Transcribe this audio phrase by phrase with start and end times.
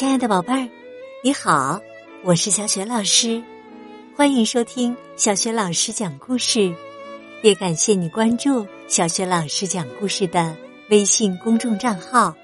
[0.00, 0.66] 亲爱的宝贝儿，
[1.22, 1.78] 你好，
[2.24, 3.44] 我是小雪老师，
[4.16, 6.74] 欢迎收听小雪老师讲故事，
[7.42, 10.56] 也感谢你关注小雪老师讲故事的
[10.88, 12.34] 微信公众账号。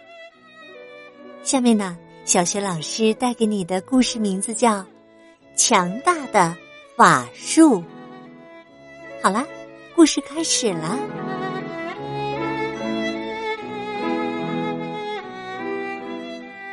[1.42, 1.96] 下面呢，
[2.26, 4.80] 小雪老师带给你的故事名字叫
[5.56, 6.54] 《强大的
[6.94, 7.80] 法术》。
[9.22, 9.46] 好啦，
[9.94, 10.98] 故事开始了。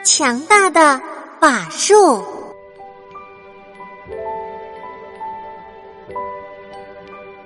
[0.03, 1.01] 强大的
[1.39, 2.23] 法术。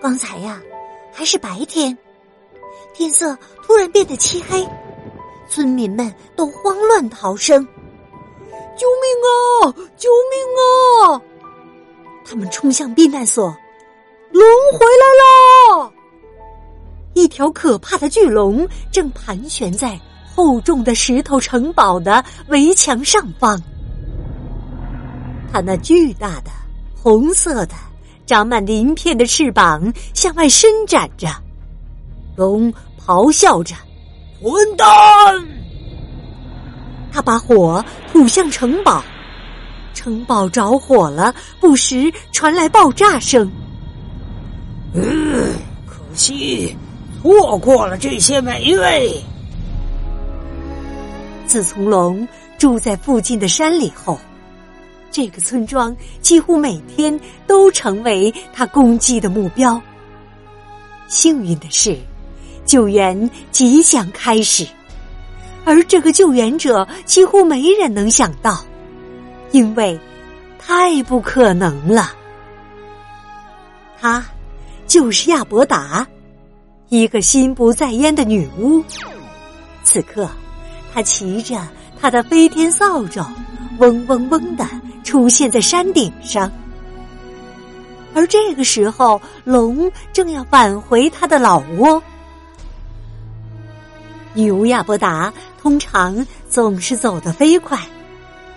[0.01, 0.59] 刚才呀，
[1.13, 1.95] 还是白天，
[2.93, 4.67] 天色突然变得漆黑，
[5.47, 7.65] 村民们都慌乱逃生
[8.75, 9.73] ：“救命啊！
[9.97, 11.21] 救命啊！”
[12.25, 13.55] 他们冲向避难所。
[14.31, 15.91] 龙回来了！
[17.13, 19.99] 一条可怕的巨龙正盘旋在。
[20.37, 23.59] 厚重的石头城堡的围墙上方，
[25.51, 26.51] 它那巨大的
[26.95, 27.73] 红色的、
[28.27, 31.27] 长满鳞片的翅膀向外伸展着。
[32.35, 32.71] 龙
[33.03, 33.73] 咆哮着
[34.39, 34.87] ：“混蛋！”
[37.11, 39.03] 他把火吐向城堡，
[39.95, 43.51] 城堡着火了，不时传来爆炸声。
[44.93, 45.01] 嗯，
[45.87, 46.77] 可惜
[47.23, 49.19] 错过了这些美味。
[51.57, 52.27] 自从龙
[52.59, 54.19] 住在附近的山里后，
[55.09, 59.81] 这个村庄几乎每天都成为他攻击的目标。
[61.07, 61.97] 幸运的是，
[62.63, 64.67] 救援即将开始，
[65.65, 68.63] 而这个救援者几乎没人能想到，
[69.49, 69.99] 因为
[70.59, 72.11] 太不可能了。
[73.99, 74.23] 他
[74.85, 76.05] 就是亚伯达，
[76.89, 78.83] 一个心不在焉的女巫。
[79.83, 80.29] 此刻。
[80.97, 81.55] 他骑着
[82.01, 83.23] 他的飞天扫帚，
[83.77, 84.67] 嗡嗡嗡的
[85.03, 86.51] 出现在山顶上。
[88.15, 92.01] 而这个时候，龙正要返回他的老窝。
[94.33, 95.31] 女巫亚伯达
[95.61, 97.79] 通常总是走得飞快，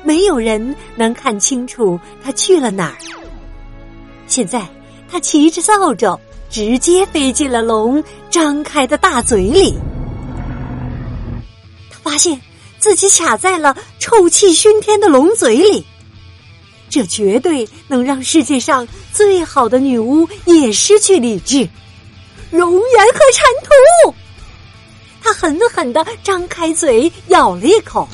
[0.02, 2.96] 没有人能看清楚他去了哪儿。
[4.26, 4.66] 现在，
[5.10, 6.18] 他骑着扫帚，
[6.48, 9.74] 直接飞进了龙张开的大嘴里。
[12.10, 12.40] 发现
[12.80, 15.86] 自己卡在了臭气熏天的龙嘴里，
[16.88, 21.68] 这绝对能让世界上最好的女巫也失去理智。
[22.50, 24.14] 熔岩和尘土，
[25.22, 28.08] 他狠狠的张开嘴咬了一口，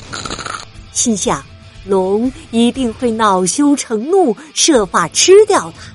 [0.93, 1.43] 心想：
[1.83, 5.91] 龙一定会恼羞成怒，设法吃掉它。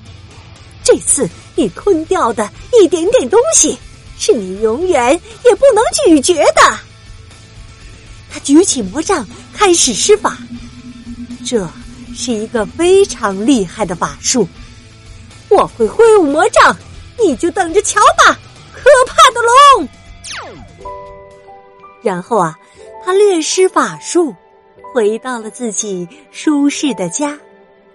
[0.83, 3.77] 这次你吞掉的一点点东西，
[4.19, 5.13] 是你永远
[5.45, 6.79] 也不能咀嚼的。
[8.33, 10.35] 他举起魔杖，开始施法。
[11.45, 11.69] 这
[12.15, 14.47] 是一个非常厉害的法术。
[15.49, 16.75] 我会挥舞魔杖，
[17.23, 18.39] 你就等着瞧吧，
[18.73, 19.41] 可怕的
[19.77, 19.87] 龙！
[22.01, 22.57] 然后啊，
[23.05, 24.35] 他略施法术，
[24.91, 27.37] 回到了自己舒适的家，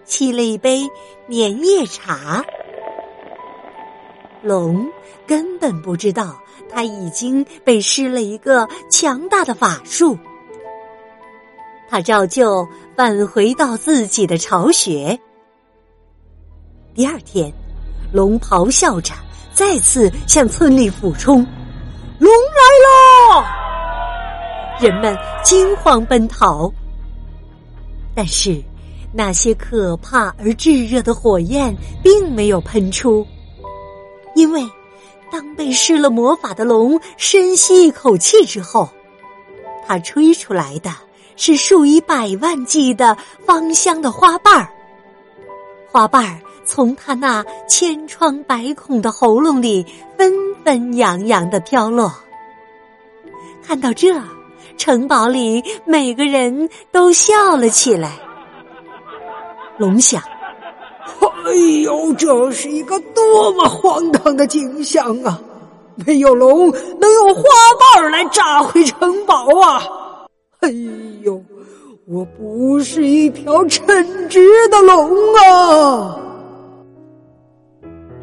[0.06, 0.88] 沏了一杯
[1.28, 2.44] 粘液茶。
[4.40, 4.88] 龙
[5.26, 6.40] 根本不知道，
[6.70, 10.16] 他已经被施了一个强大的法术。
[11.88, 15.18] 他照旧返回到自己的巢穴。
[16.94, 17.52] 第二天，
[18.12, 19.14] 龙咆哮着
[19.54, 21.46] 再次向村里俯冲，
[22.18, 23.46] 龙来了！
[24.80, 26.70] 人们惊慌奔逃。
[28.14, 28.62] 但是，
[29.12, 33.26] 那些可怕而炙热的火焰并没有喷出，
[34.34, 34.68] 因为
[35.30, 38.88] 当被施了魔法的龙深吸一口气之后，
[39.86, 40.90] 它吹出来的。
[41.38, 43.16] 是数以百万计的
[43.46, 44.68] 芳香的花瓣儿，
[45.90, 49.86] 花瓣儿从他那千疮百孔的喉咙里
[50.18, 50.32] 纷
[50.64, 52.12] 纷扬扬的飘落。
[53.64, 54.20] 看到这，
[54.76, 58.18] 城堡里每个人都笑了起来。
[59.78, 60.20] 龙想
[61.46, 61.52] ：“哎
[61.84, 65.40] 呦，这是一个多么荒唐的景象啊！
[66.04, 66.68] 没有龙，
[66.98, 67.42] 能用花
[67.94, 69.82] 瓣儿来炸毁城堡啊！”
[70.60, 70.68] 哎
[71.22, 71.42] 呦，
[72.06, 76.18] 我不是一条称职的龙啊！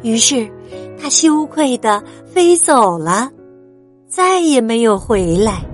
[0.02, 0.50] 于是
[1.00, 2.02] 他羞愧的
[2.32, 3.30] 飞走了，
[4.08, 5.64] 再也没有回来。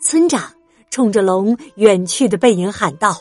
[0.00, 0.42] 村长
[0.90, 3.16] 冲着龙远去的背影喊道：“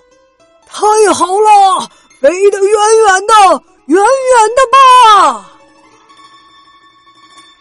[0.68, 1.90] 太好了，
[2.20, 4.06] 飞得远远的，远远
[4.56, 5.50] 的吧！”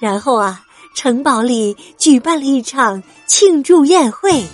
[0.01, 0.63] 然后啊。
[0.95, 4.47] 城堡里举办了一场庆祝宴会，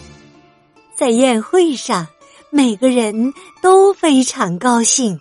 [0.96, 2.06] 在宴会上，
[2.50, 5.20] 每个人都非常高兴。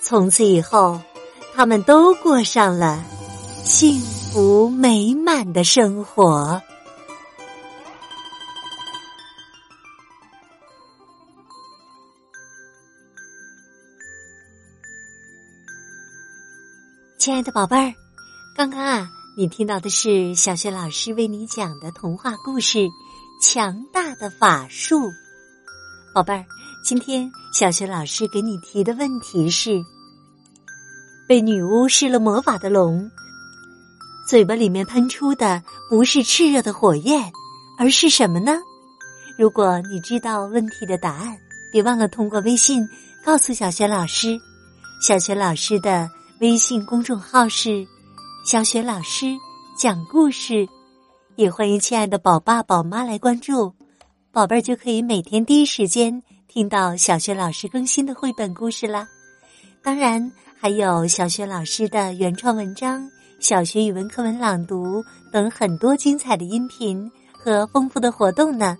[0.00, 1.00] 从此以后，
[1.54, 3.04] 他们都过上了
[3.64, 6.60] 幸福美满的生活。
[17.16, 17.94] 亲爱的宝贝儿，
[18.56, 22.78] 刚刚啊，你听到的是小学老师为你讲的童话故事
[23.42, 25.08] 《强大的法术》。
[26.14, 26.46] 宝贝儿，
[26.84, 29.82] 今天小学老师给你提的问题是：
[31.26, 33.10] 被女巫施了魔法的龙，
[34.28, 35.60] 嘴巴里面喷出的
[35.90, 37.32] 不是炽热的火焰，
[37.76, 38.52] 而是什么呢？
[39.36, 41.36] 如果你知道问题的答案，
[41.72, 42.88] 别忘了通过微信
[43.24, 44.38] 告诉小学老师。
[45.02, 46.08] 小学老师的。
[46.40, 47.86] 微信公众号是
[48.44, 49.38] “小雪老师
[49.74, 50.68] 讲故事”，
[51.34, 53.72] 也欢迎亲爱的宝爸宝妈来关注，
[54.30, 59.08] 宝贝儿就可以每天第一时间听到小雪老师更新的绘本故事啦。
[59.82, 60.30] 当然，
[60.60, 63.08] 还有小雪老师的原创文章、
[63.40, 65.02] 小学语文课文朗读
[65.32, 68.76] 等很多精彩的音频和丰富的活动呢。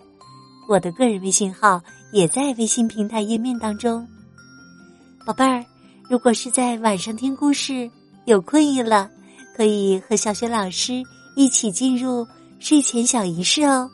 [0.69, 1.81] 我的个人微信号
[2.13, 4.07] 也在微信平台页面当中，
[5.25, 5.65] 宝贝儿。
[6.11, 7.91] 如果是在晚上听故事
[8.27, 9.11] 有困意了，
[9.57, 11.03] 可以和小雪老师
[11.37, 12.27] 一起进入
[12.59, 13.89] 睡前小仪式哦。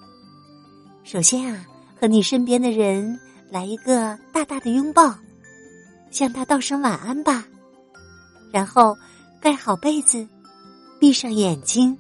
[1.05, 1.67] 首先啊，
[2.01, 3.19] 和你身边的人
[3.51, 5.15] 来一个大大的拥抱，
[6.11, 7.45] 向他道声晚安吧。
[8.53, 8.97] 然后
[9.41, 10.27] 盖好被子，
[10.99, 11.97] 闭上眼睛，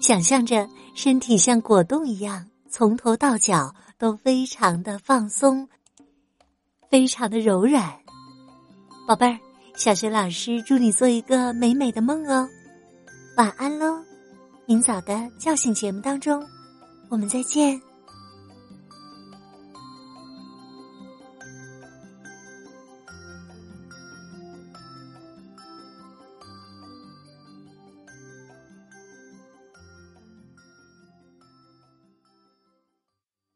[0.00, 5.68] 想象着身体像果冻一样，从头到脚都非常的放松，
[6.90, 7.92] 非常的柔软。
[9.06, 9.38] 宝贝儿，
[9.76, 12.46] 小学老师祝你做一个美美的梦哦，
[13.36, 14.04] 晚安喽！
[14.66, 16.46] 明早的叫醒节目当中，
[17.08, 17.80] 我们再见。